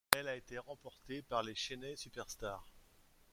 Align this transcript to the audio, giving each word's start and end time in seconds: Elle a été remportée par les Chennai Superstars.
Elle 0.17 0.27
a 0.27 0.35
été 0.35 0.57
remportée 0.57 1.21
par 1.21 1.43
les 1.43 1.53
Chennai 1.53 1.95
Superstars. 1.95 2.65